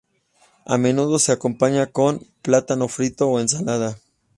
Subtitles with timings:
[0.65, 3.99] A menudo se acompaña con plátano frito o ensalada.